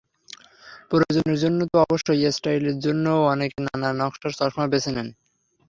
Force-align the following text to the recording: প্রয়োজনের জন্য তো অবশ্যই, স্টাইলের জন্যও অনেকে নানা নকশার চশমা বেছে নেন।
প্রয়োজনের 0.91 1.37
জন্য 1.37 1.59
তো 1.71 1.77
অবশ্যই, 1.85 2.21
স্টাইলের 2.31 2.77
জন্যও 2.79 3.19
অনেকে 3.25 3.57
নানা 3.67 3.89
নকশার 3.99 4.31
চশমা 4.39 4.65
বেছে 4.67 4.91
নেন। 4.95 5.07